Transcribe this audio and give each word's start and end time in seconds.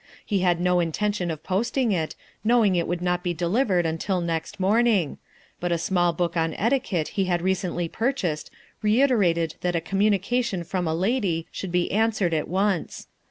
He 0.25 0.39
had 0.39 0.59
no 0.59 0.79
intention 0.79 1.29
of 1.29 1.43
posting 1.43 1.91
it, 1.91 2.15
knowing 2.43 2.75
it 2.75 2.87
would 2.87 3.03
not 3.03 3.21
be 3.21 3.35
delivered 3.35 3.85
until 3.85 4.19
next 4.19 4.59
morning, 4.59 5.19
but 5.59 5.71
a 5.71 5.77
small 5.77 6.11
book 6.11 6.35
on 6.35 6.55
etiquette 6.55 7.09
he 7.09 7.25
had 7.25 7.43
recently 7.43 7.87
purchased 7.87 8.49
reit 8.83 9.09
erated 9.11 9.59
that 9.59 9.75
a 9.75 9.79
communication 9.79 10.63
from 10.63 10.87
a 10.87 10.95
lady 10.95 11.45
should 11.51 11.71
be 11.71 11.91
answered 11.91 12.33
at 12.33 12.47
once. 12.47 13.09